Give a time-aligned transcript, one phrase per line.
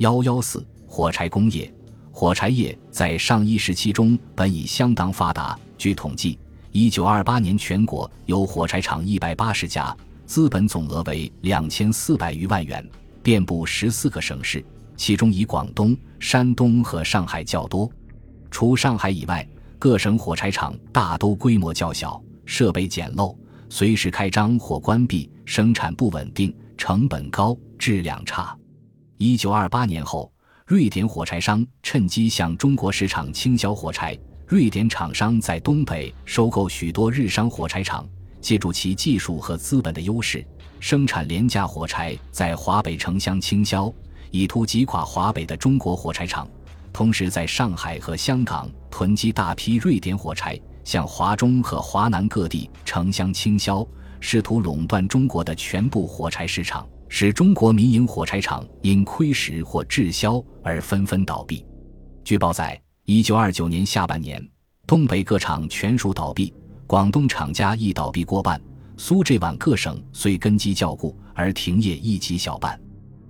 [0.00, 1.70] 幺幺四火柴工业，
[2.10, 5.58] 火柴业在上一时期中本已相当发达。
[5.76, 6.38] 据统计，
[6.72, 9.94] 一九二八年全国有火柴厂一百八十家，
[10.24, 12.82] 资本总额为两千四百余万元，
[13.22, 14.64] 遍布十四个省市，
[14.96, 17.86] 其中以广东、山东和上海较多。
[18.50, 19.46] 除上海以外，
[19.78, 23.36] 各省火柴厂大都规模较小，设备简陋，
[23.68, 28.56] 随时开张或关闭，生产不稳定，成本高，质量差。
[29.22, 30.32] 一九二八年后，
[30.64, 34.18] 瑞典火柴商趁机向中国市场倾销火柴。
[34.46, 38.08] 瑞典厂商在东北收购许多日商火柴厂，
[38.40, 40.42] 借助其技术和资本的优势，
[40.80, 43.92] 生产廉价火柴，在华北城乡倾销，
[44.30, 46.48] 以图击垮华北的中国火柴厂。
[46.90, 53.86] 同时，在上海和香港囤积大批瑞典火柴，向华中和华南各地城乡倾销，
[54.20, 61.64] 试图垄断中国的全部火柴市场，使中国民营火柴厂因亏蚀或滞销而纷纷倒闭。
[62.22, 64.46] 据报载，一九二九年下半年，
[64.86, 66.54] 东北各厂全数倒闭，
[66.86, 68.60] 广东厂家亦倒闭过半。
[68.96, 72.78] 苏浙皖各省虽根基较固，而停业亦极小半。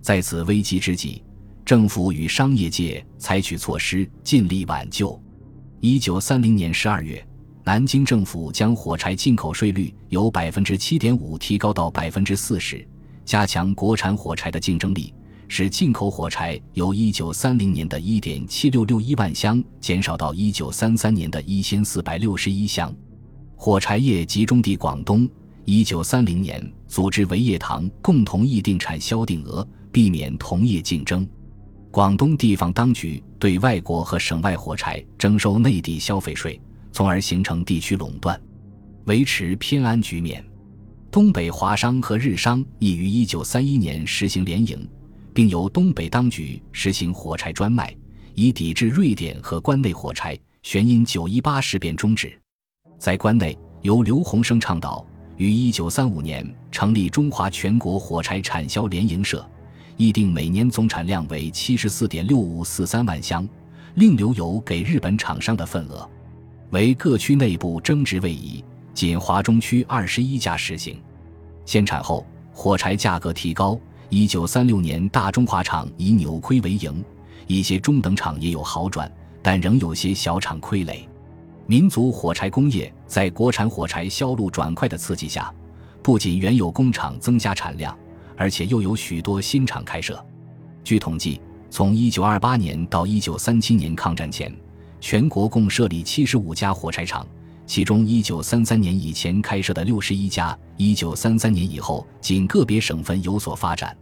[0.00, 1.22] 在此危机之际，
[1.64, 5.16] 政府与商业界采取措施，尽力挽救。
[5.78, 7.24] 一九三零年十二月，
[7.64, 12.84] 南京政府将火柴进口税率由百分之七点五提高到百分之四十，
[13.24, 15.14] 加强国产火柴的竞争力，
[15.46, 22.92] 使进口火柴由一九三零年的一点七六六一万箱减少到一九三三年的一千四百六十一箱。
[23.54, 25.28] 火柴业集中地广东，
[25.64, 31.24] 一九三零年组织维业堂共同议定产销定额，避免同业竞争。
[31.92, 36.60] 广东地方当局对外国和省外火柴征收内地消费税，
[36.92, 38.40] 从而形成地区垄断，
[39.06, 40.44] 维持偏安局面。
[41.10, 44.88] 东北华商和日商亦于一九三一年实行联营，
[45.34, 47.94] 并由东北当局实行火柴专卖，
[48.34, 50.38] 以抵制瑞典和关内火柴。
[50.62, 52.32] 旋因九一八事变终止。
[52.96, 55.04] 在关内，由刘洪生倡导，
[55.36, 59.44] 于一九三五年成立中华全国火柴产销联营社。
[59.96, 63.46] 议定每年总产量为七十四点六五四三万箱，
[63.96, 66.08] 另留有给日本厂商的份额，
[66.72, 68.64] 为各区内部争执位移。
[68.94, 70.98] 仅华中区二十一家实行。
[71.66, 73.78] 限产后，火柴价格提高。
[74.08, 77.04] 一九三六年，大中华厂以扭亏为盈，
[77.46, 79.10] 一些中等厂也有好转，
[79.42, 81.08] 但仍有些小厂亏累。
[81.66, 85.52] 民族火柴工业在国产火柴销路转快的刺激下，
[86.02, 87.96] 不仅原有工厂增加产量。
[88.34, 90.24] 而且又有许多新厂开设。
[90.82, 91.40] 据统计，
[91.70, 94.52] 从1928年到1937年抗战前，
[95.02, 97.26] 全国共设立七十五家火柴厂，
[97.66, 103.94] 其中一九三三年以前开设的六十一家一九三三年以后仅个别省份有所发展。